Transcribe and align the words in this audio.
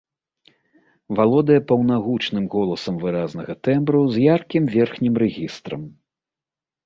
Валодае 1.17 1.57
паўнагучным 1.71 2.45
голасам 2.55 2.95
выразнага 3.05 3.53
тэмбру 3.67 4.01
з 4.15 4.23
яркім 4.35 4.63
верхнім 4.77 5.13
рэгістрам. 5.25 5.81